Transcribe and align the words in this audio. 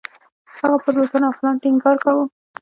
هغه 0.57 0.77
پر 0.83 0.91
روزنه 0.97 1.25
او 1.27 1.35
پلان 1.37 1.55
ټینګار 1.63 1.97
کاوه. 2.03 2.23